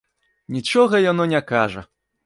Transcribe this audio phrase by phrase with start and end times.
[0.55, 1.89] Нічога яно не кажа.